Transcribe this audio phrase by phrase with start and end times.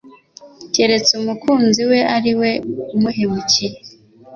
[0.73, 2.51] keretse umukunzi we ari we
[2.95, 3.73] umuhemukiye